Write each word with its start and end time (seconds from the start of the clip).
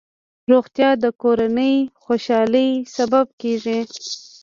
روغتیا 0.51 0.89
د 1.03 1.05
کورنۍ 1.21 1.75
خوشحالۍ 2.03 2.69
سبب 2.95 3.25
کېږي. 3.41 3.79